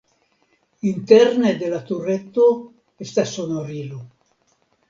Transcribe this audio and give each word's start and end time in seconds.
Interne 0.91 1.51
de 1.59 1.69
la 1.75 1.83
tureto 1.91 2.49
estas 3.07 3.37
sonorilo. 3.37 4.01